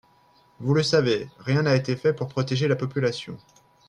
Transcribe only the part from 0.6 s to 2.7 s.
le savez, rien n’a été fait pour protéger